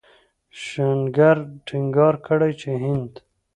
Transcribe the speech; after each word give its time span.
شنکر 0.63 1.37
ټينګار 1.65 2.15
کړی 2.25 2.51
چې 2.61 2.69
هند 2.83 3.13